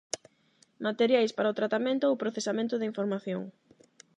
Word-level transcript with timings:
Materiais 0.87 1.31
para 1.37 1.51
o 1.53 1.57
tratamento 1.59 2.03
ou 2.07 2.19
procesamento 2.23 2.75
da 2.77 2.89
información. 2.91 3.41